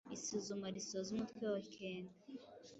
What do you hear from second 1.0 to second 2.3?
umutwe wa kenda